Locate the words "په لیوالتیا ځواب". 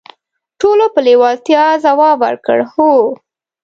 0.93-2.15